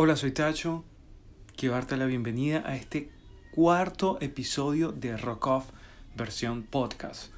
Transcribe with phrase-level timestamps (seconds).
[0.00, 0.84] Hola, soy Tacho.
[1.56, 3.10] Quiero darte la bienvenida a este
[3.50, 5.70] cuarto episodio de Rock Off
[6.14, 7.32] versión podcast.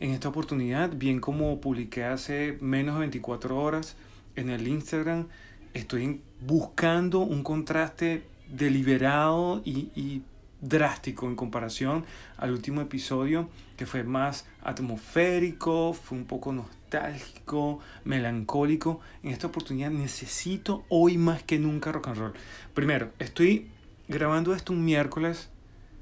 [0.00, 3.94] En esta oportunidad, bien como publiqué hace menos de 24 horas
[4.34, 5.28] en el Instagram,
[5.72, 10.22] estoy buscando un contraste deliberado y, y
[10.60, 12.04] drástico en comparación
[12.36, 19.00] al último episodio que fue más atmosférico, fue un poco nostálgico, melancólico.
[19.22, 22.32] En esta oportunidad necesito hoy más que nunca rock and roll.
[22.74, 23.68] Primero, estoy
[24.08, 25.48] grabando esto un miércoles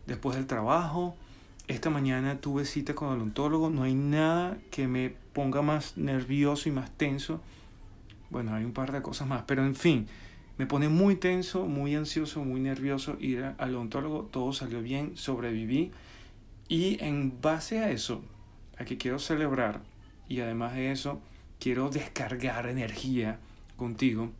[0.06, 1.16] después del trabajo.
[1.68, 3.70] Esta mañana tuve cita con el odontólogo.
[3.70, 7.40] No hay nada que me ponga más nervioso y más tenso.
[8.30, 10.08] Bueno, hay un par de cosas más, pero en fin,
[10.58, 14.24] me pone muy tenso, muy ansioso, muy nervioso ir al odontólogo.
[14.24, 15.92] Todo salió bien, sobreviví.
[16.68, 18.22] Y en base a eso,
[18.76, 19.80] a que quiero celebrar
[20.28, 21.22] y además de eso,
[21.60, 23.38] quiero descargar energía
[23.76, 24.32] contigo.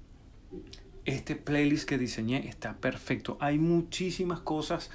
[1.05, 3.39] Este playlist que diseñé está perfecto.
[3.41, 4.91] Hay muchísimas cosas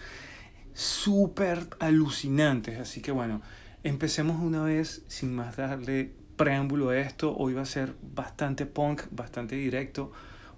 [0.73, 2.79] súper alucinantes.
[2.79, 3.41] Así que bueno,
[3.83, 7.33] empecemos una vez sin más darle preámbulo a esto.
[7.33, 10.11] Hoy va a ser bastante punk, bastante directo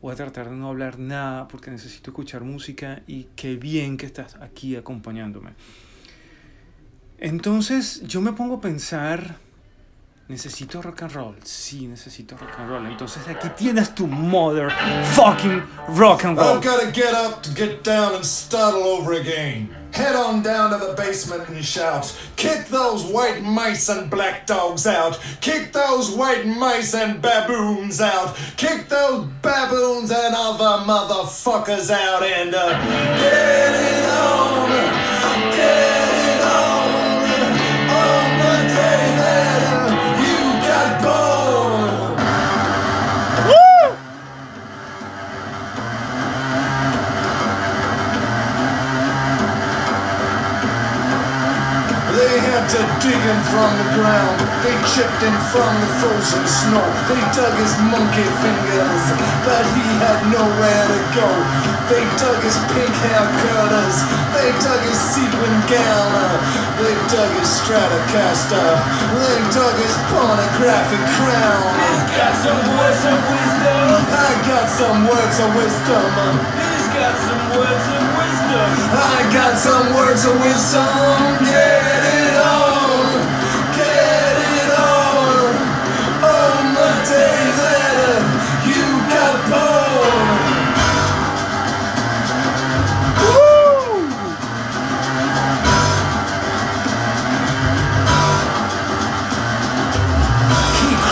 [0.05, 4.05] voy a tratar de no hablar nada porque necesito escuchar música y qué bien que
[4.05, 5.53] estás aquí acompañándome.
[7.17, 9.37] Entonces yo me pongo a pensar,
[10.27, 12.85] necesito rock and roll, sí, necesito rock and roll.
[12.87, 14.71] Entonces aquí tienes tu mother
[15.13, 16.57] fucking rock and roll.
[16.57, 19.69] I've got to get up to get down and start all over again.
[19.91, 24.85] Head on down to the basement and shout, kick those white mice and black dogs
[24.85, 25.17] out.
[25.39, 28.35] Kick those white mice and baboons out.
[28.57, 32.71] Kick those baboons and other motherfuckers out and uh,
[33.21, 34.54] get it on.
[52.65, 54.41] To dig him from the ground.
[54.65, 56.81] They chipped him from the frozen snow.
[57.05, 59.03] They dug his monkey fingers,
[59.45, 61.29] but he had nowhere to go.
[61.85, 63.97] They dug his pink hair curlers.
[64.33, 66.09] They dug his sequin gown.
[66.81, 68.69] They dug his Stratocaster.
[69.13, 71.65] They dug his pornographic crown.
[71.77, 73.87] He's got some words of wisdom.
[74.09, 76.09] I got some words of wisdom.
[76.57, 78.67] He's got some words of wisdom.
[78.89, 81.45] I got some words of wisdom.
[81.45, 82.24] Get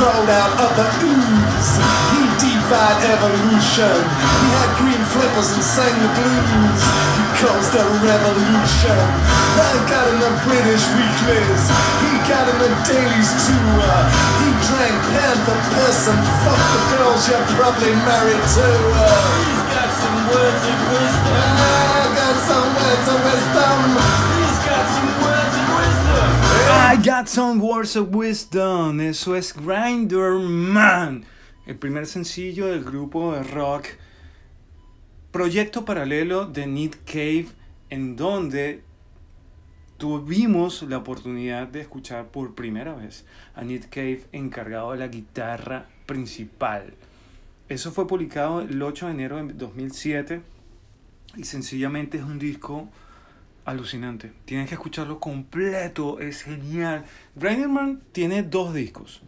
[0.03, 1.69] crawled out of the ooze.
[2.11, 3.95] He defied evolution.
[4.19, 6.83] He had green flippers and sang the blues.
[7.15, 8.99] He caused a revolution.
[9.63, 11.63] I got in the British weeklies.
[12.03, 13.63] He got in the dailies too.
[14.43, 18.67] He drank Panther Piss and fucked the girls you're probably married to.
[19.39, 21.92] He's got some words of wisdom.
[27.15, 28.99] Got some words of wisdom.
[28.99, 31.23] Eso es Grinder Man,
[31.67, 33.85] el primer sencillo del grupo de rock
[35.31, 37.49] proyecto paralelo de Nick Cave,
[37.91, 38.81] en donde
[39.97, 45.85] tuvimos la oportunidad de escuchar por primera vez a Nick Cave encargado de la guitarra
[46.07, 46.95] principal.
[47.69, 50.41] Eso fue publicado el 8 de enero de 2007
[51.35, 52.89] y sencillamente es un disco
[53.65, 54.31] alucinante.
[54.45, 57.05] Tienes que escucharlo completo, es genial.
[57.35, 59.21] Grinderman tiene dos discos.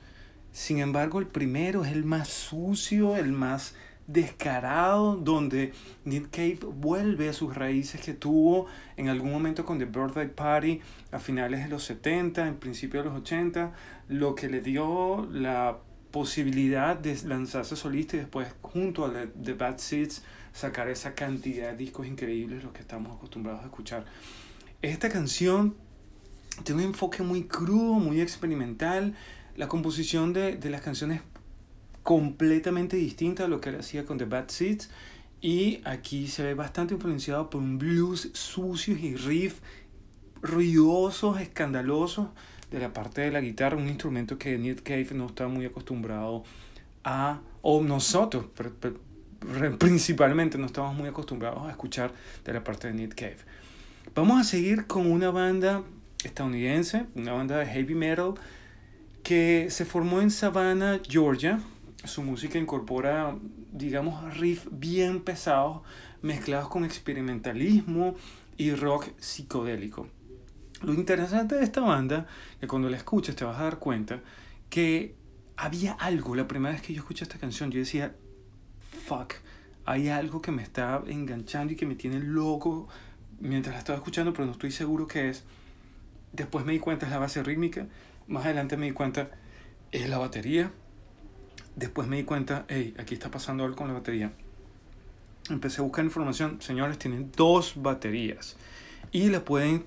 [0.52, 3.76] Sin embargo, el primero es el más sucio, el más
[4.08, 5.74] descarado, donde
[6.04, 10.82] Nick Cave vuelve a sus raíces que tuvo en algún momento con The Birthday Party
[11.12, 13.74] a finales de los 70, en principio de los 80,
[14.10, 15.78] lo que le dio la
[16.12, 20.24] posibilidad de lanzarse solista y después junto a The, The Bad Seeds
[20.56, 24.06] sacar esa cantidad de discos increíbles los que estamos acostumbrados a escuchar.
[24.82, 25.76] Esta canción
[26.64, 29.16] tiene un enfoque muy crudo, muy experimental.
[29.58, 31.22] La composición de, de las canciones
[32.04, 34.90] completamente distinta a lo que él hacía con The Bad Seeds.
[35.42, 39.60] Y aquí se ve bastante influenciado por un blues sucio y riff
[40.42, 42.30] ruidosos, escandalosos
[42.72, 46.44] de la parte de la guitarra, un instrumento que Nick Cave no está muy acostumbrado
[47.04, 48.98] a, o nosotros pr- pr-
[49.78, 52.12] principalmente no estamos muy acostumbrados a escuchar
[52.44, 53.38] de la parte de Nick Cave.
[54.14, 55.84] Vamos a seguir con una banda
[56.24, 58.36] estadounidense, una banda de heavy metal
[59.24, 61.60] que se formó en Savannah, Georgia,
[62.04, 63.36] su música incorpora,
[63.72, 65.82] digamos, riffs bien pesados
[66.22, 68.16] mezclados con experimentalismo
[68.58, 70.08] y rock psicodélico.
[70.82, 72.28] Lo interesante de esta banda,
[72.60, 74.22] que cuando la escuches te vas a dar cuenta
[74.70, 75.16] que
[75.58, 78.16] había algo, la primera vez que yo escuché esta canción, yo decía,
[78.96, 79.34] fuck,
[79.86, 82.88] hay algo que me está enganchando y que me tiene loco
[83.40, 85.44] mientras la estaba escuchando, pero no estoy seguro qué es.
[86.34, 87.88] Después me di cuenta es la base rítmica,
[88.28, 89.30] más adelante me di cuenta
[89.92, 90.72] es la batería.
[91.76, 94.32] Después me di cuenta, hey, aquí está pasando algo con la batería.
[95.50, 98.56] Empecé a buscar información, señores, tienen dos baterías
[99.12, 99.86] y la pueden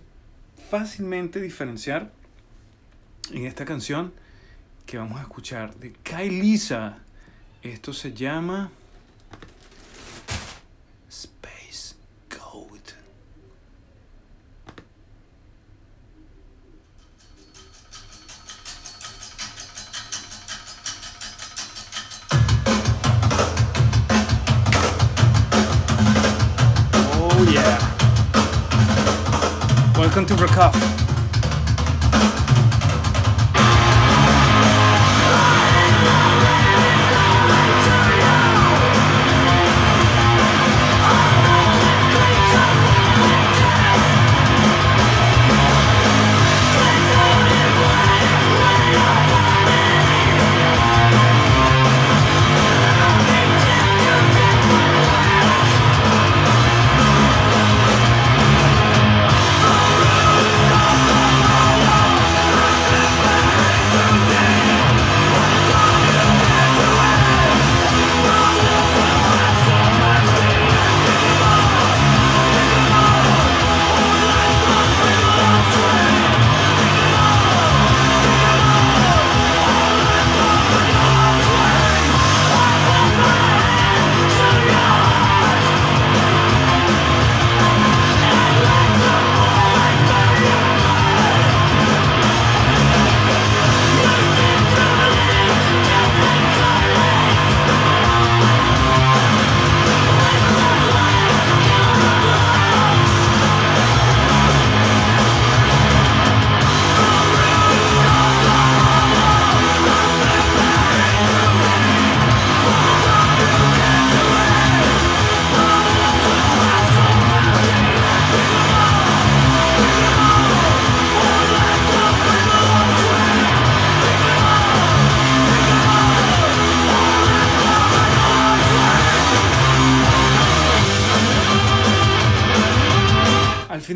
[0.70, 2.12] fácilmente diferenciar
[3.32, 4.12] en esta canción
[4.86, 5.92] que vamos a escuchar de
[6.30, 6.98] Lisa
[7.62, 8.70] Esto se llama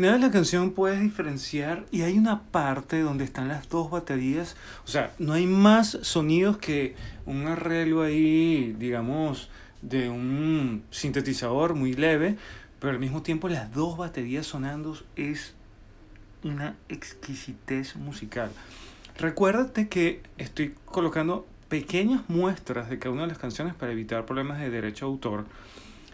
[0.03, 4.57] final de la canción puedes diferenciar y hay una parte donde están las dos baterías.
[4.83, 9.49] O sea, no hay más sonidos que un arreglo ahí, digamos,
[9.81, 12.35] de un sintetizador muy leve,
[12.79, 15.53] pero al mismo tiempo las dos baterías sonando es
[16.43, 18.51] una exquisitez musical.
[19.17, 24.59] Recuérdate que estoy colocando pequeñas muestras de cada una de las canciones para evitar problemas
[24.59, 25.45] de derecho de autor.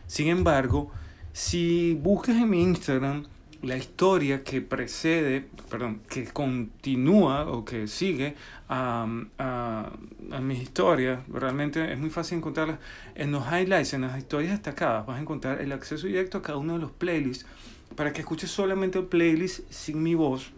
[0.06, 0.92] Sin embargo,
[1.33, 3.25] si buscas en mi Instagram
[3.61, 8.35] la historia que precede, perdón, que continúa o que sigue
[8.69, 9.06] a,
[9.38, 9.91] a,
[10.31, 12.79] a mis historias, realmente es muy fácil encontrarlas
[13.15, 16.57] en los highlights, en las historias destacadas, vas a encontrar el acceso directo a cada
[16.57, 17.45] uno de los playlists
[17.95, 20.51] para que escuches solamente el playlist sin mi voz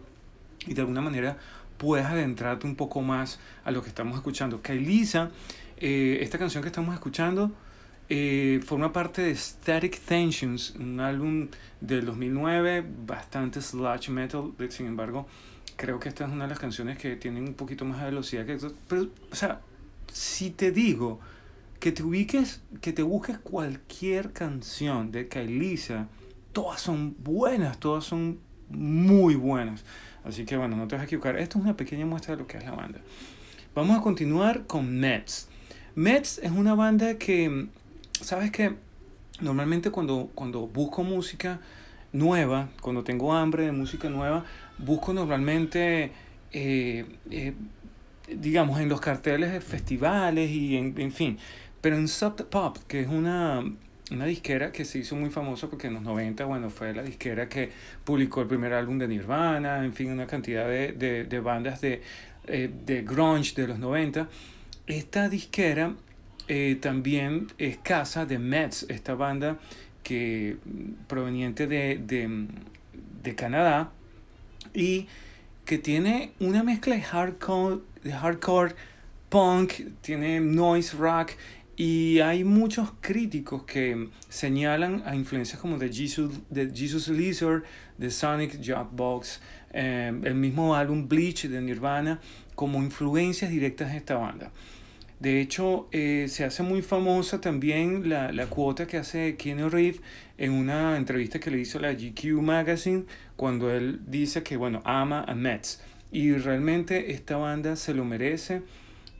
[0.66, 1.38] y de alguna manera
[1.78, 4.62] puedas adentrarte un poco más a lo que estamos escuchando.
[4.62, 5.30] Kailisa,
[5.78, 7.50] eh, esta canción que estamos escuchando,
[8.14, 11.48] eh, forma parte de Static Tensions, un álbum
[11.80, 15.26] del 2009, bastante sludge metal, sin embargo,
[15.76, 18.44] creo que esta es una de las canciones que tienen un poquito más de velocidad
[18.44, 19.62] que pero, o sea,
[20.12, 21.20] si te digo
[21.80, 26.08] que te ubiques, que te busques cualquier canción de Kailisa,
[26.52, 29.86] todas son buenas, todas son muy buenas.
[30.22, 31.38] Así que bueno, no te vas a equivocar.
[31.38, 33.00] Es una pequeña muestra de lo que es la banda.
[33.74, 35.48] Vamos a continuar con Mets.
[35.94, 37.68] Mets es una banda que
[38.22, 38.74] sabes que
[39.40, 41.60] normalmente cuando, cuando busco música
[42.12, 44.44] nueva, cuando tengo hambre de música nueva,
[44.78, 46.12] busco normalmente,
[46.52, 47.54] eh, eh,
[48.28, 51.38] digamos, en los carteles de festivales y en, en fin.
[51.80, 53.64] Pero en Sub Pop, que es una,
[54.10, 57.48] una disquera que se hizo muy famosa porque en los 90, bueno, fue la disquera
[57.48, 57.70] que
[58.04, 62.02] publicó el primer álbum de Nirvana, en fin, una cantidad de, de, de bandas de,
[62.46, 64.28] eh, de grunge de los 90.
[64.86, 65.94] Esta disquera
[66.48, 69.58] eh, también es casa de Mets, esta banda
[70.02, 70.56] que
[71.06, 72.48] proveniente de, de,
[73.22, 73.92] de, Canadá
[74.74, 75.06] y
[75.64, 78.74] que tiene una mezcla de hardcore, de hardcore
[79.28, 81.32] punk, tiene noise rock
[81.76, 87.62] y hay muchos críticos que señalan a influencias como de Jesus, de Jesus Lizard,
[87.96, 89.40] de Sonic Jukebox,
[89.72, 92.20] eh, el mismo álbum Bleach de Nirvana,
[92.54, 94.50] como influencias directas de esta banda.
[95.22, 100.00] De hecho, eh, se hace muy famosa también la, la cuota que hace Keanu Reeves
[100.36, 103.04] en una entrevista que le hizo la GQ Magazine,
[103.36, 105.80] cuando él dice que, bueno, ama a Mets.
[106.10, 108.62] Y realmente esta banda se lo merece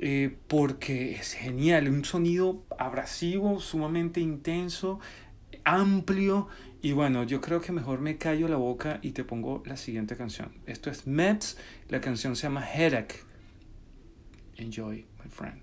[0.01, 4.99] eh, porque es genial, un sonido abrasivo, sumamente intenso,
[5.63, 6.49] amplio.
[6.83, 10.17] Y bueno, yo creo que mejor me callo la boca y te pongo la siguiente
[10.17, 10.51] canción.
[10.67, 13.21] Esto es Mets, la canción se llama Headache.
[14.57, 15.61] Enjoy, my friend.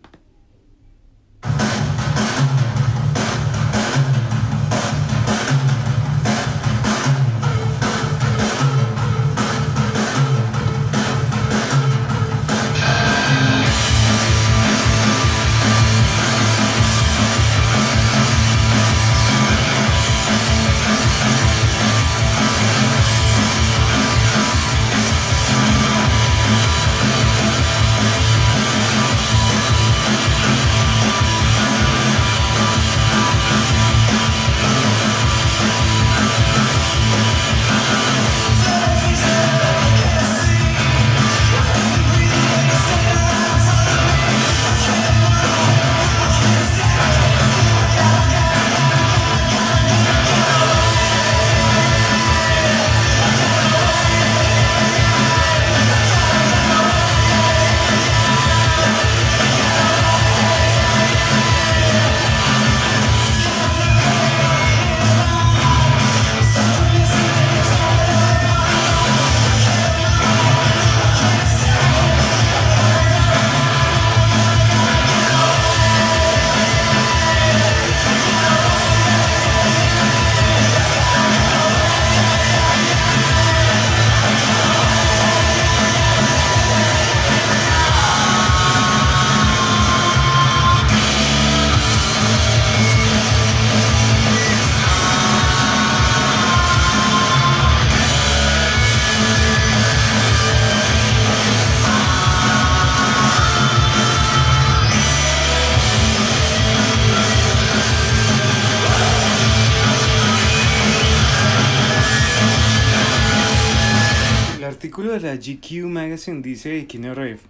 [115.35, 117.41] GQ Magazine dice Keanu Reeves,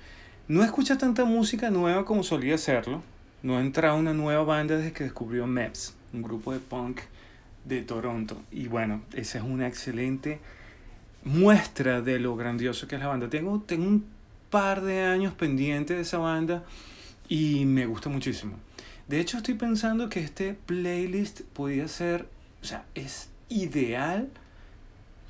[0.48, 3.04] no escucha tanta música nueva como solía hacerlo,
[3.44, 7.02] no ha entrado una nueva banda desde que descubrió MEPS, un grupo de punk
[7.66, 8.42] de Toronto.
[8.52, 10.40] Y bueno, esa es una excelente
[11.24, 13.30] muestra de lo grandioso que es la banda.
[13.30, 14.06] Tengo, un
[14.50, 16.64] par de años pendiente de esa banda
[17.28, 18.58] y me gusta muchísimo.
[19.08, 22.28] De hecho, estoy pensando que este playlist podría ser,
[22.62, 24.30] o sea, es ideal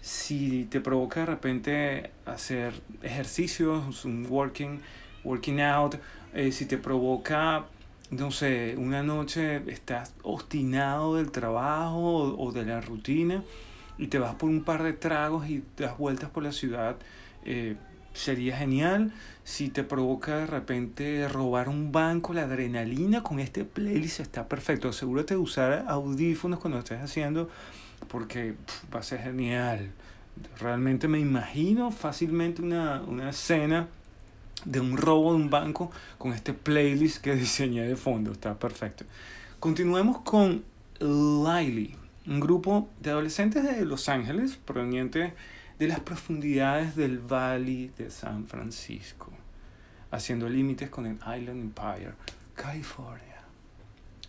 [0.01, 4.79] si te provoca de repente hacer ejercicios, un working,
[5.23, 5.95] working out,
[6.33, 7.65] eh, si te provoca,
[8.11, 13.43] no sé, una noche estás obstinado del trabajo o, de la rutina
[13.97, 16.95] y te vas por un par de tragos y das vueltas por la ciudad,
[17.43, 17.75] eh,
[18.13, 19.11] sería genial.
[19.43, 24.89] Si te provoca de repente robar un banco, la adrenalina con este playlist está perfecto.
[24.89, 27.49] Asegúrate de usar audífonos cuando estés haciendo
[28.07, 28.55] porque
[28.93, 29.91] va a ser genial.
[30.59, 33.87] Realmente me imagino fácilmente una, una escena
[34.65, 38.31] de un robo de un banco con este playlist que diseñé de fondo.
[38.31, 39.05] Está perfecto.
[39.59, 40.63] Continuemos con
[40.99, 41.95] Lily,
[42.27, 45.33] un grupo de adolescentes de Los Ángeles proveniente
[45.79, 49.31] de las profundidades del Valle de San Francisco,
[50.11, 52.13] haciendo límites con el Island Empire,
[52.53, 53.41] California.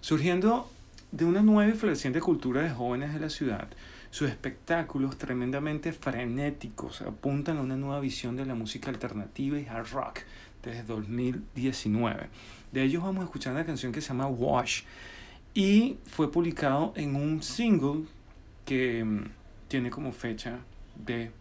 [0.01, 0.71] Surgiendo
[1.13, 3.69] de una nueva y floreciente cultura de jóvenes de la ciudad,
[4.11, 9.93] sus espectáculos tremendamente frenéticos apuntan a una nueva visión de la música alternativa y hard
[9.93, 10.21] rock
[10.63, 12.29] desde 2019.
[12.73, 14.83] De ellos vamos a escuchar una canción que se llama Wash
[15.55, 18.05] y fue publicado en un single
[18.65, 19.25] que mm,
[19.69, 20.59] tiene como fecha
[20.97, 21.33] de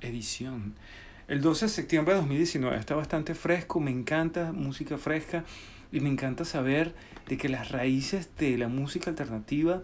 [0.00, 0.74] edición.
[1.28, 5.44] El 12 de septiembre de 2019 está bastante fresco, me encanta música fresca
[5.92, 6.94] y me encanta saber
[7.28, 9.82] de que las raíces de la música alternativa,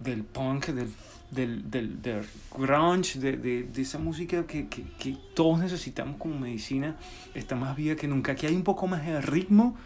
[0.00, 0.90] del punk, del,
[1.30, 2.24] del, del, del
[2.56, 6.96] grunge, de, de, de, esa música que, que, que, todos necesitamos como medicina,
[7.34, 8.32] está más viva que nunca.
[8.32, 9.76] Aquí hay un poco más de ritmo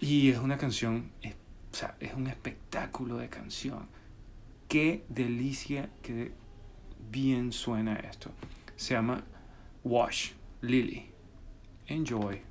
[0.00, 1.34] y es una canción, es,
[1.72, 3.86] o sea, es un espectáculo de canción.
[4.68, 6.32] Qué delicia, qué
[7.10, 8.30] bien suena esto.
[8.76, 9.24] Se llama
[9.84, 11.06] Wash Lily.
[11.88, 12.49] Enjoy.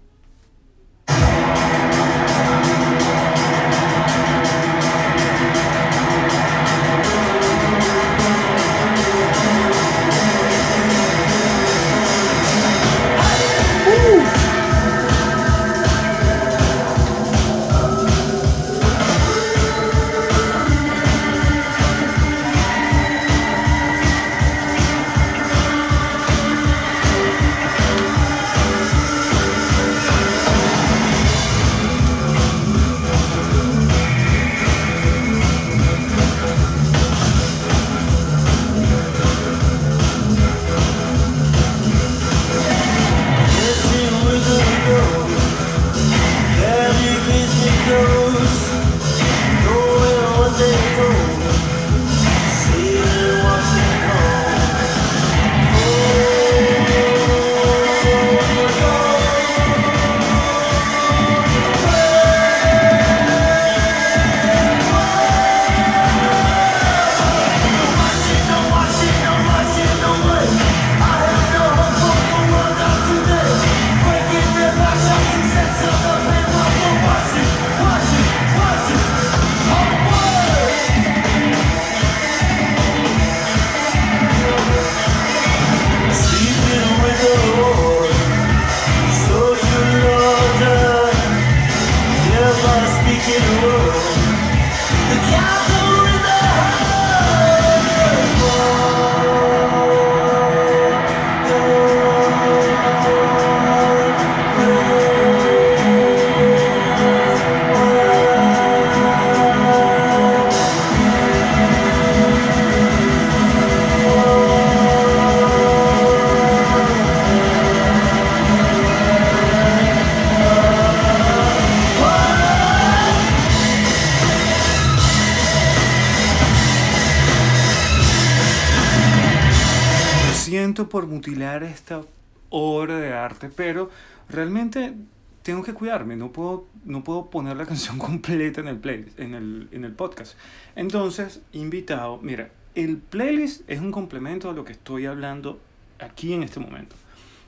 [135.79, 139.85] Cuidarme, no puedo, no puedo poner la canción completa en el, playlist, en, el, en
[139.85, 140.37] el podcast.
[140.75, 145.59] Entonces, invitado, mira, el playlist es un complemento a lo que estoy hablando
[145.99, 146.95] aquí en este momento.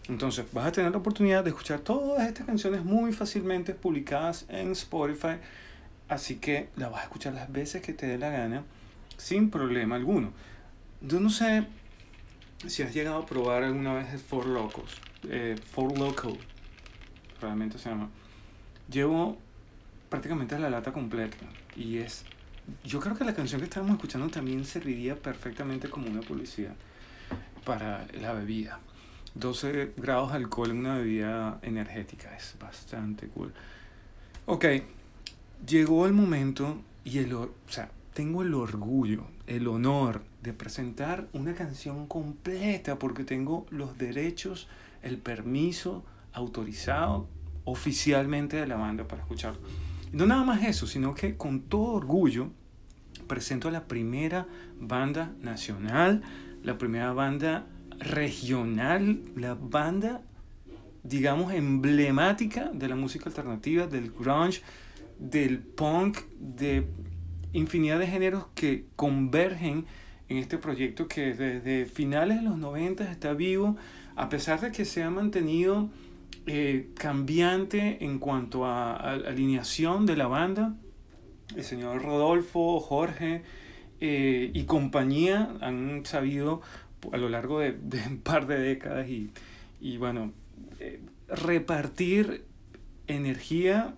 [0.09, 4.71] Entonces, vas a tener la oportunidad de escuchar todas estas canciones muy fácilmente publicadas en
[4.71, 5.37] Spotify,
[6.09, 8.63] así que la vas a escuchar las veces que te dé la gana,
[9.17, 10.33] sin problema alguno.
[11.01, 11.65] Yo no sé
[12.67, 16.35] si has llegado a probar alguna vez el Four Locos, eh, Four Loco,
[17.39, 18.09] realmente se llama.
[18.91, 19.37] Llevo
[20.09, 21.37] prácticamente la lata completa
[21.75, 22.25] y es
[22.83, 26.73] yo creo que la canción que estábamos escuchando también serviría perfectamente como una publicidad
[27.65, 28.79] para la bebida.
[29.35, 33.53] 12 grados de alcohol en una bebida energética es bastante cool.
[34.45, 34.65] Ok,
[35.65, 41.53] llegó el momento y el, o sea, tengo el orgullo, el honor de presentar una
[41.53, 44.67] canción completa porque tengo los derechos,
[45.01, 47.27] el permiso autorizado
[47.63, 49.61] oficialmente de la banda para escucharlo.
[50.11, 52.51] No nada más eso, sino que con todo orgullo
[53.27, 54.47] presento a la primera
[54.79, 56.21] banda nacional,
[56.63, 57.65] la primera banda
[57.99, 60.21] regional, la banda,
[61.03, 64.61] digamos, emblemática de la música alternativa, del grunge,
[65.17, 66.87] del punk, de
[67.53, 69.85] infinidad de géneros que convergen
[70.29, 73.77] en este proyecto que desde finales de los 90 está vivo,
[74.15, 75.89] a pesar de que se ha mantenido
[76.47, 80.75] eh, cambiante en cuanto a, a, alineación de la banda.
[81.55, 83.43] El señor Rodolfo, Jorge
[83.99, 86.61] eh, y compañía han sabido
[87.11, 87.75] a lo largo de,
[88.07, 89.31] un par de décadas y,
[89.79, 90.31] y bueno,
[90.79, 92.45] eh, repartir
[93.07, 93.95] energía,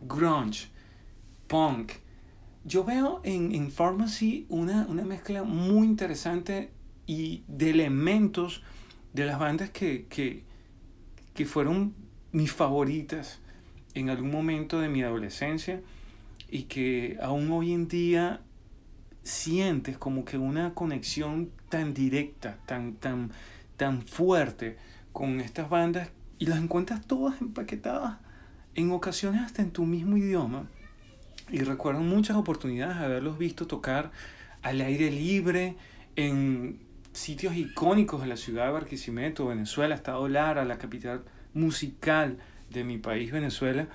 [0.00, 0.68] grunge,
[1.46, 1.92] punk.
[2.64, 6.70] Yo veo en, en Pharmacy una, una mezcla muy interesante
[7.08, 8.62] y de elementos
[9.14, 10.44] de las bandas que, que,
[11.34, 11.94] que fueron
[12.30, 13.40] mis favoritas
[13.94, 15.80] en algún momento de mi adolescencia
[16.50, 18.42] y que aún hoy en día
[19.22, 23.32] sientes como que una conexión tan directa, tan, tan,
[23.78, 24.76] tan fuerte
[25.14, 28.18] con estas bandas y las encuentras todas empaquetadas
[28.74, 30.68] en ocasiones hasta en tu mismo idioma.
[31.50, 34.12] Y recuerdo muchas oportunidades de haberlos visto tocar
[34.60, 35.76] al aire libre
[36.14, 36.86] en
[37.18, 42.38] sitios icónicos de la ciudad de Barquisimeto, Venezuela, Estado Lara, la capital musical
[42.70, 43.88] de mi país, Venezuela.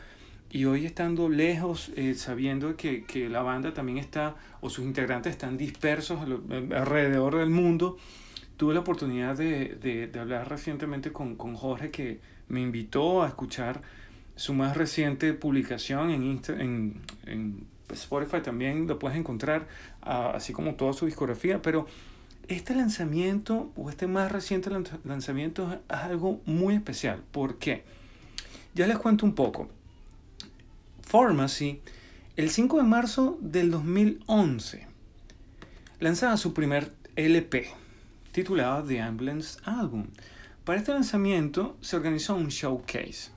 [0.51, 5.31] Y hoy estando lejos, eh, sabiendo que, que, la banda también está, o sus integrantes
[5.31, 7.97] están dispersos alrededor del mundo,
[8.57, 13.27] tuve la oportunidad de, de, de hablar recientemente con, con, Jorge, que me invitó a
[13.29, 13.81] escuchar
[14.35, 19.67] su más reciente publicación en, Insta, en, en Spotify, también lo puedes encontrar,
[20.05, 21.87] uh, así como toda su discografía, pero
[22.47, 24.69] este lanzamiento o este más reciente
[25.03, 27.21] lanzamiento es algo muy especial.
[27.31, 27.83] ¿Por qué?
[28.73, 29.69] Ya les cuento un poco.
[31.01, 31.79] Pharmacy,
[32.35, 34.87] el 5 de marzo del 2011,
[35.99, 37.67] lanzaba su primer LP,
[38.31, 40.07] titulado The Ambulance Album.
[40.65, 43.31] Para este lanzamiento se organizó un showcase.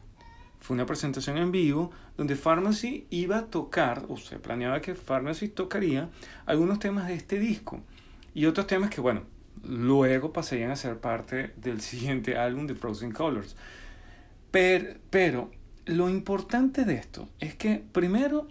[0.61, 5.49] Fue una presentación en vivo donde Pharmacy iba a tocar, o se planeaba que Pharmacy
[5.49, 6.09] tocaría
[6.47, 7.83] algunos temas de este disco
[8.37, 9.23] y otros temas que, bueno,
[9.65, 13.57] luego pasarían a ser parte del siguiente álbum de Frozen Colors.
[14.51, 15.51] Pero, pero
[15.87, 18.47] lo importante de esto es que primero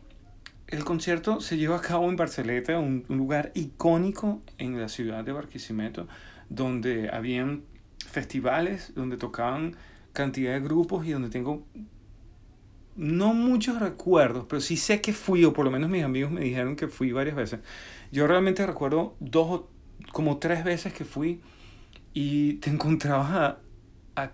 [0.66, 5.24] el concierto se lleva a cabo en Barceleta, un, un, lugar icónico en la ciudad
[5.24, 6.08] de Barquisimeto,
[6.50, 7.62] donde habían
[8.10, 9.76] festivales, donde tocaban
[10.14, 11.64] cantidad de grupos y donde tengo
[12.96, 16.42] no muchos recuerdos, pero sí sé que fui, o por lo menos mis amigos me
[16.42, 17.60] dijeron que fui varias veces.
[18.12, 19.64] Yo realmente recuerdo dos,
[20.12, 21.42] como tres veces que fui
[22.14, 23.60] y te encontrabas a,
[24.16, 24.32] a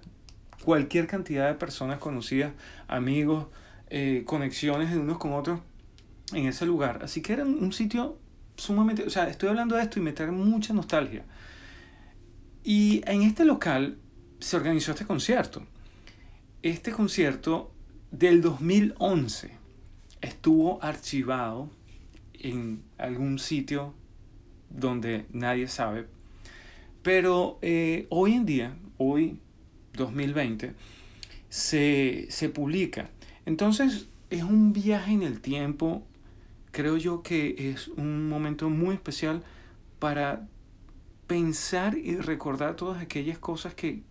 [0.63, 2.53] cualquier cantidad de personas conocidas,
[2.87, 3.47] amigos,
[3.89, 5.59] eh, conexiones de unos con otros
[6.33, 7.01] en ese lugar.
[7.03, 8.17] Así que era un sitio
[8.55, 11.25] sumamente, o sea, estoy hablando de esto y me trae mucha nostalgia.
[12.63, 13.97] Y en este local
[14.39, 15.65] se organizó este concierto.
[16.61, 17.73] Este concierto
[18.11, 19.51] del 2011
[20.21, 21.69] estuvo archivado
[22.33, 23.93] en algún sitio
[24.75, 26.07] donde nadie sabe.
[27.03, 29.39] Pero eh, hoy en día, hoy
[29.93, 30.73] 2020,
[31.49, 33.09] se, se publica.
[33.45, 36.03] Entonces es un viaje en el tiempo,
[36.71, 39.43] creo yo que es un momento muy especial
[39.99, 40.47] para
[41.27, 44.03] pensar y recordar todas aquellas cosas que,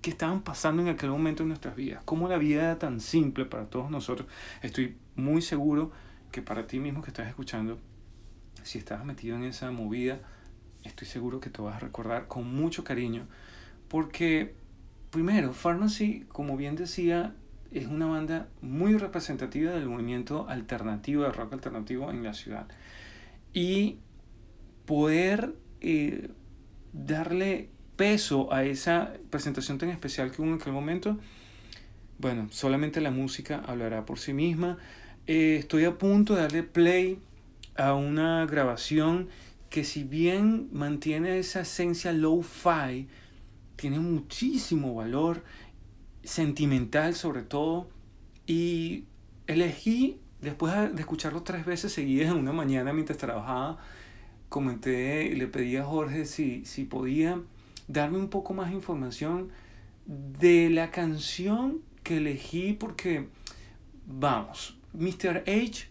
[0.00, 2.02] que estaban pasando en aquel momento en nuestras vidas.
[2.04, 4.28] Cómo la vida era tan simple para todos nosotros.
[4.62, 5.90] Estoy muy seguro
[6.30, 7.78] que para ti mismo que estás escuchando,
[8.64, 10.20] si estabas metido en esa movida,
[10.84, 13.26] estoy seguro que te vas a recordar con mucho cariño.
[13.88, 14.54] Porque,
[15.10, 17.34] primero, Pharmacy, como bien decía,
[17.72, 22.66] es una banda muy representativa del movimiento alternativo, de rock alternativo en la ciudad.
[23.52, 23.98] Y
[24.86, 26.30] poder eh,
[26.92, 31.18] darle peso a esa presentación tan especial que hubo en aquel momento,
[32.18, 34.78] bueno, solamente la música hablará por sí misma.
[35.26, 37.18] Eh, estoy a punto de darle play
[37.76, 39.28] a una grabación
[39.70, 43.08] que si bien mantiene esa esencia low-fi,
[43.76, 45.42] tiene muchísimo valor
[46.22, 47.88] sentimental sobre todo
[48.46, 49.04] y
[49.46, 53.78] elegí después de escucharlo tres veces seguidas en una mañana mientras trabajaba
[54.48, 57.40] comenté le pedí a Jorge si, si podía
[57.88, 59.50] darme un poco más información
[60.06, 63.28] de la canción que elegí porque
[64.06, 65.44] vamos Mr.
[65.46, 65.89] H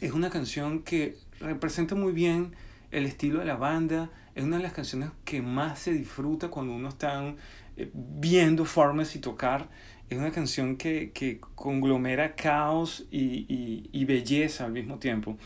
[0.00, 2.52] es una canción que representa muy bien
[2.90, 6.72] el estilo de la banda, es una de las canciones que más se disfruta cuando
[6.72, 7.34] uno está
[7.76, 9.68] eh, viendo Pharmacy tocar.
[10.08, 15.36] Es una canción que, que conglomera caos y, y, y, belleza al mismo tiempo.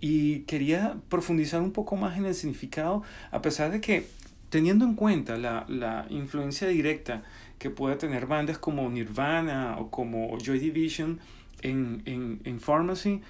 [0.00, 4.08] Y quería profundizar un poco más en el significado, a pesar de que,
[4.48, 7.22] teniendo en cuenta la, la influencia directa
[7.58, 11.20] que puede tener bandas como Nirvana o como Joy Division
[11.62, 13.20] en, en, en Pharmacy,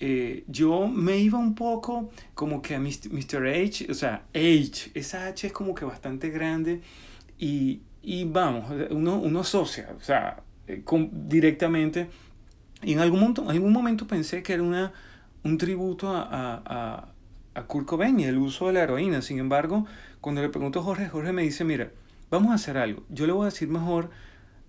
[0.00, 3.46] eh, yo me iba un poco como que a Mr.
[3.48, 6.80] H, o sea, H, esa H es como que bastante grande
[7.38, 12.08] y, y vamos, uno, uno asocia, o sea, eh, con, directamente.
[12.82, 14.92] Y en algún, momento, en algún momento pensé que era una,
[15.42, 17.08] un tributo a, a,
[17.54, 19.20] a Kurt Cobain y el uso de la heroína.
[19.20, 19.84] Sin embargo,
[20.20, 21.90] cuando le pregunto a Jorge, Jorge me dice, mira,
[22.30, 23.02] vamos a hacer algo.
[23.08, 24.10] Yo le voy a decir mejor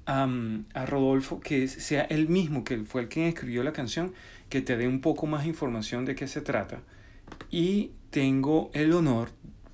[0.07, 0.27] a,
[0.73, 4.13] a Rodolfo que sea él mismo, que fue el quien escribió la canción,
[4.49, 6.81] que te dé un poco más información de qué se trata.
[7.51, 9.29] Y tengo el honor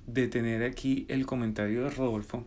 [0.06, 2.44] de tener aquí el comentario de Rodolfo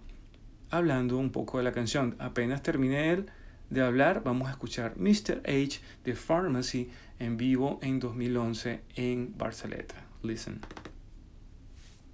[0.70, 2.16] hablando un poco de la canción.
[2.20, 3.32] Apenas terminé él
[3.70, 5.42] de hablar, vamos a escuchar Mr.
[5.46, 9.96] H de Pharmacy en vivo en 2011 en Barceleta.
[10.24, 10.62] Listen.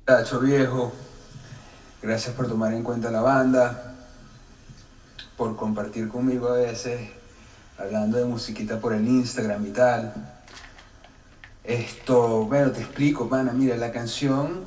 [0.05, 0.93] Tacho viejo,
[2.01, 3.95] gracias por tomar en cuenta la banda,
[5.37, 7.09] por compartir conmigo a veces
[7.77, 10.13] hablando de musiquita por el Instagram y tal.
[11.63, 14.65] Esto, bueno, te explico, pana, mira, la canción,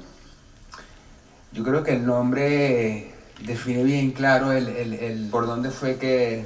[1.53, 3.14] yo creo que el nombre
[3.47, 6.44] define bien claro el, el, el por dónde fue que,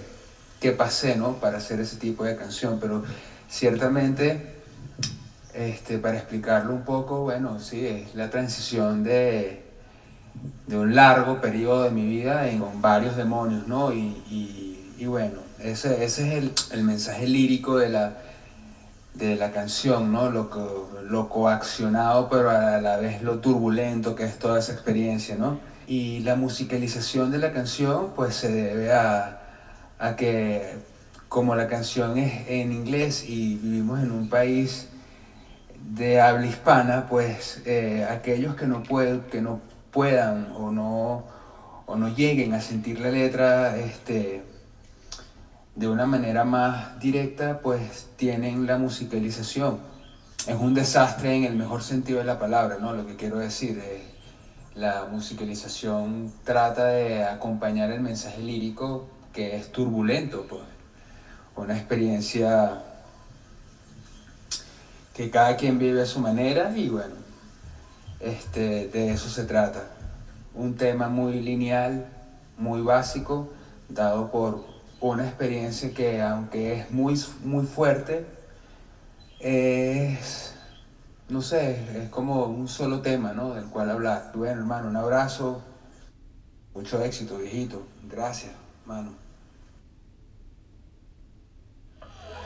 [0.61, 1.37] que, pasé, ¿no?
[1.37, 3.03] Para hacer ese tipo de canción, pero
[3.48, 4.57] ciertamente,
[5.55, 9.64] este, para explicarlo un poco, bueno, sí, es la transición de,
[10.66, 13.92] de un largo periodo de mi vida con varios demonios, ¿no?
[13.92, 18.14] Y, y bueno, ese, ese es el, el, mensaje lírico de la,
[19.14, 20.31] de la canción, ¿no?
[20.31, 20.48] Lo,
[21.03, 25.59] lo coaccionado, pero a la vez lo turbulento que es toda esa experiencia, ¿no?
[25.87, 29.40] Y la musicalización de la canción, pues se debe a,
[29.98, 30.77] a que
[31.29, 34.88] como la canción es en inglés y vivimos en un país
[35.94, 41.25] de habla hispana, pues eh, aquellos que no, pueden, que no puedan o no,
[41.87, 44.42] o no lleguen a sentir la letra, este,
[45.74, 49.80] de una manera más directa, pues tienen la musicalización.
[50.46, 52.92] Es un desastre en el mejor sentido de la palabra, ¿no?
[52.92, 54.02] Lo que quiero decir es,
[54.74, 60.62] la musicalización trata de acompañar el mensaje lírico que es turbulento, pues.
[61.54, 62.82] Una experiencia
[65.14, 67.14] que cada quien vive a su manera y bueno,
[68.20, 69.85] este, de eso se trata.
[70.54, 72.06] Un tema muy lineal,
[72.56, 73.52] muy básico,
[73.88, 74.71] dado por
[75.03, 78.25] una experiencia que aunque es muy, muy fuerte,
[79.41, 80.55] es,
[81.29, 83.55] no sé, es como un solo tema, ¿no?
[83.55, 84.31] Del cual hablar.
[84.35, 85.62] Bueno, hermano, un abrazo,
[86.73, 87.83] mucho éxito, viejito.
[88.09, 89.12] Gracias, hermano.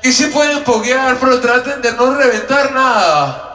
[0.02, 3.46] Y si pueden poguear, pero traten de no reventar nada.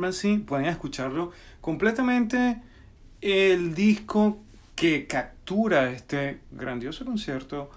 [0.00, 0.38] Pharmacy.
[0.38, 2.60] Pueden escucharlo completamente.
[3.20, 4.38] El disco
[4.74, 7.70] que captura este grandioso concierto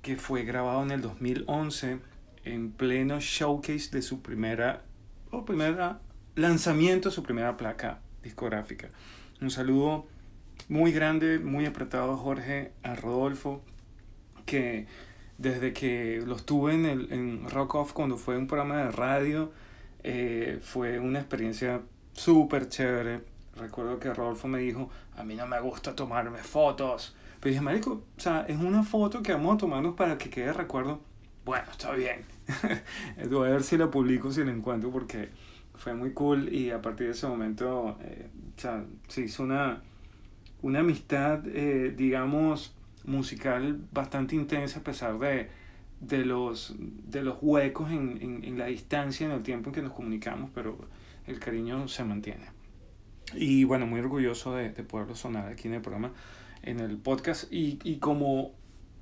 [0.00, 1.98] que fue grabado en el 2011
[2.44, 4.82] en pleno showcase de su primera
[5.30, 6.00] o primera
[6.34, 8.88] lanzamiento su primera placa discográfica.
[9.42, 10.06] Un saludo
[10.68, 13.62] muy grande, muy apretado Jorge, a Rodolfo,
[14.46, 14.86] que
[15.36, 19.52] desde que los tuve en, el, en Rock Off cuando fue un programa de radio,
[20.04, 21.80] eh, fue una experiencia
[22.12, 23.20] súper chévere.
[23.56, 27.14] Recuerdo que Rodolfo me dijo, a mí no me gusta tomarme fotos.
[27.40, 30.52] Pero dije, marico, o sea, es una foto que vamos a tomarnos para que quede
[30.52, 31.00] recuerdo.
[31.44, 32.24] Bueno, está bien.
[33.30, 35.30] Voy a ver si la publico, si la encuentro, porque
[35.74, 39.82] fue muy cool y a partir de ese momento, eh, o sea, se hizo una,
[40.62, 45.50] una amistad, eh, digamos, musical bastante intensa a pesar de,
[46.02, 49.82] de, los, de los huecos en, en, en la distancia, en el tiempo en que
[49.82, 50.76] nos comunicamos, pero
[51.26, 52.46] el cariño se mantiene.
[53.34, 56.12] Y bueno, muy orgulloso de, de poderlo sonar aquí en el programa,
[56.62, 58.52] en el podcast y, y como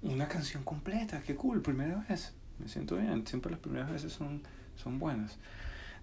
[0.02, 4.42] una canción completa, qué cool, primera vez, me siento bien, siempre las primeras veces son,
[4.76, 5.38] son buenas.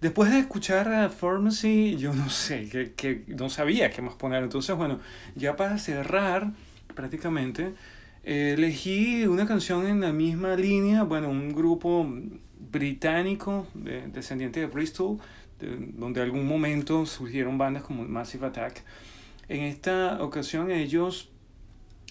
[0.00, 4.44] Después de escuchar a Pharmacy, yo no sé, que, que no sabía qué más poner.
[4.44, 5.00] Entonces, bueno,
[5.34, 6.52] ya para cerrar
[6.94, 7.74] prácticamente,
[8.30, 12.06] eh, elegí una canción en la misma línea, bueno, un grupo
[12.70, 15.16] británico de, descendiente de Bristol,
[15.58, 18.84] de, donde algún momento surgieron bandas como Massive Attack.
[19.48, 21.30] En esta ocasión ellos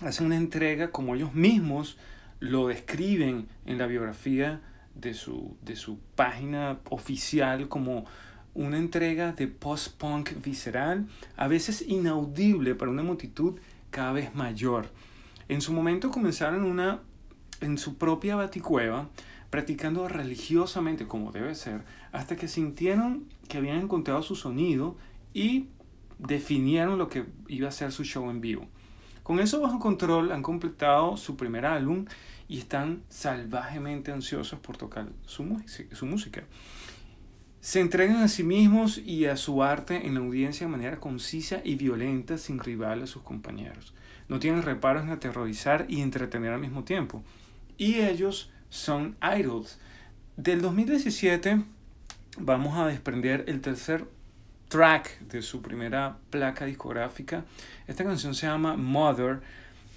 [0.01, 1.99] hacen una entrega como ellos mismos
[2.39, 4.61] lo describen en la biografía
[4.95, 8.05] de su, de su página oficial como
[8.55, 13.59] una entrega de post-punk visceral, a veces inaudible para una multitud
[13.91, 14.89] cada vez mayor.
[15.49, 16.99] En su momento comenzaron una,
[17.61, 19.09] en su propia baticueva,
[19.49, 24.97] practicando religiosamente como debe ser, hasta que sintieron que habían encontrado su sonido
[25.33, 25.67] y
[26.19, 28.67] definieron lo que iba a ser su show en vivo.
[29.23, 32.05] Con eso bajo control han completado su primer álbum
[32.47, 36.43] y están salvajemente ansiosos por tocar su, su música.
[37.59, 41.59] Se entregan a sí mismos y a su arte en la audiencia de manera concisa
[41.63, 43.93] y violenta sin rival a sus compañeros.
[44.29, 47.23] No tienen reparos en aterrorizar y entretener al mismo tiempo.
[47.77, 49.79] Y ellos son Idols.
[50.35, 51.63] Del 2017
[52.39, 54.05] vamos a desprender el tercer
[54.67, 57.45] track de su primera placa discográfica.
[57.87, 59.41] Esta canción se llama Mother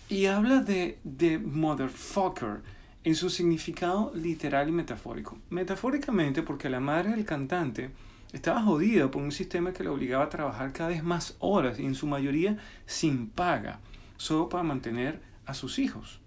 [0.09, 2.63] y habla de, de motherfucker
[3.05, 5.39] en su significado literal y metafórico.
[5.51, 7.91] Metafóricamente porque la madre del cantante
[8.33, 11.87] estaba jodida por un sistema que le obligaba a trabajar cada vez más horas y
[11.87, 13.81] en su mayoría sin paga,
[14.21, 16.21] solo para mantener a sus hijos.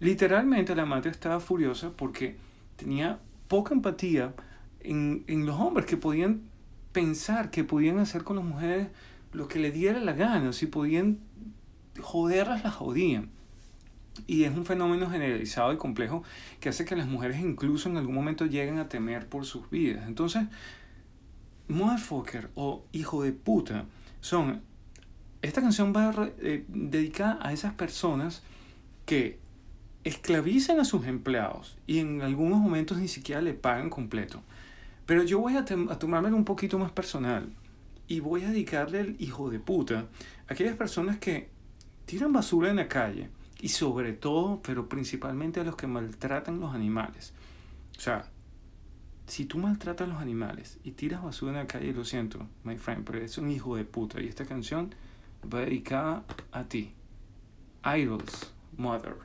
[0.00, 2.38] Literalmente la madre estaba furiosa porque
[2.76, 4.32] tenía poca empatía
[4.80, 6.40] en, en los hombres que podían
[6.92, 8.88] pensar que podían hacer con las mujeres
[9.34, 11.18] lo que le diera la gana, si podían
[12.00, 13.28] joderlas, las jodían.
[14.26, 16.22] Y es un fenómeno generalizado y complejo
[16.60, 20.06] que hace que las mujeres incluso en algún momento lleguen a temer por sus vidas.
[20.06, 20.44] Entonces,
[21.68, 23.84] motherfucker o hijo de puta
[24.22, 24.62] son...
[25.44, 28.42] Esta canción va eh, dedicada a esas personas
[29.04, 29.38] que
[30.02, 34.42] esclavizan a sus empleados y en algunos momentos ni siquiera le pagan completo.
[35.04, 37.52] Pero yo voy a, a tomármelo un poquito más personal
[38.08, 40.06] y voy a dedicarle el hijo de puta
[40.48, 41.50] a aquellas personas que
[42.06, 43.28] tiran basura en la calle
[43.60, 47.34] y sobre todo, pero principalmente a los que maltratan los animales.
[47.98, 48.30] O sea,
[49.26, 52.78] si tú maltratas a los animales y tiras basura en la calle, lo siento, my
[52.78, 54.22] friend, pero es un hijo de puta.
[54.22, 54.94] Y esta canción
[55.48, 56.94] Beika Ati,
[57.84, 59.16] Idol's Mother.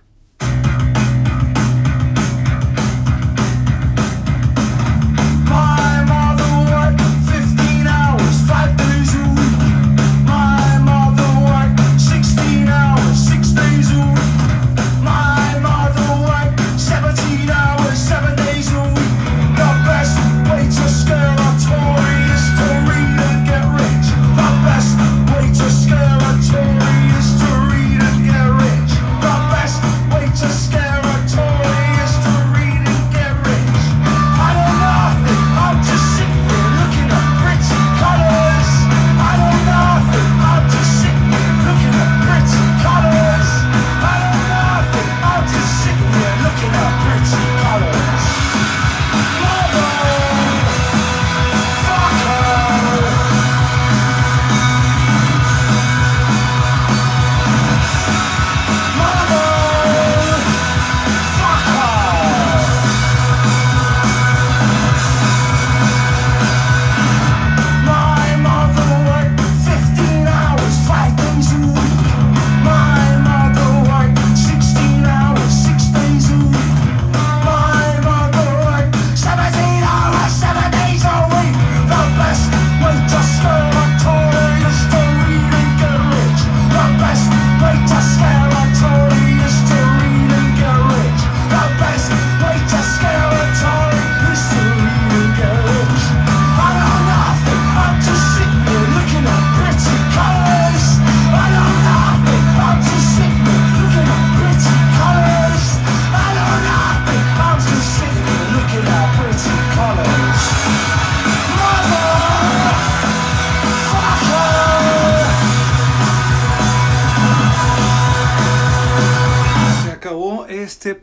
[5.50, 8.99] My mother worked 15 hours, 5 3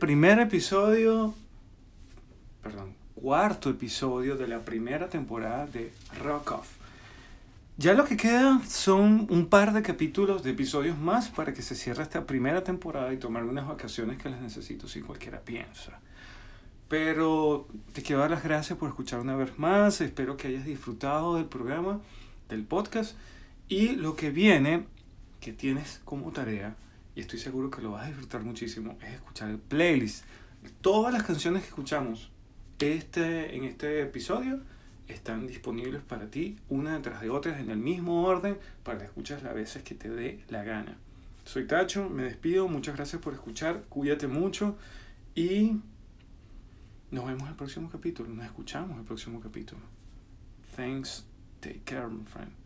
[0.07, 1.33] primer episodio,
[2.63, 5.91] perdón, cuarto episodio de la primera temporada de
[6.23, 6.69] Rock Off.
[7.75, 11.75] Ya lo que queda son un par de capítulos de episodios más para que se
[11.75, 15.99] cierre esta primera temporada y tomar unas vacaciones que las necesito si cualquiera piensa.
[16.87, 19.99] Pero te quiero dar las gracias por escuchar una vez más.
[19.99, 21.99] Espero que hayas disfrutado del programa,
[22.47, 23.17] del podcast.
[23.67, 24.85] Y lo que viene,
[25.41, 26.77] que tienes como tarea,
[27.17, 30.23] y estoy seguro que lo vas a disfrutar muchísimo, es escuchar el playlist.
[30.81, 32.29] Todas las canciones que escuchamos
[32.77, 34.59] este, en este episodio
[35.07, 39.41] están disponibles para ti, una detrás de otras, en el mismo orden, para que escuches
[39.41, 40.95] las veces que te dé la gana.
[41.43, 44.77] Soy Tacho, me despido, muchas gracias por escuchar, cuídate mucho
[45.33, 45.71] y
[47.09, 49.81] nos vemos el próximo capítulo, nos escuchamos el próximo capítulo.
[50.75, 51.25] Thanks,
[51.61, 52.56] take care, my friend.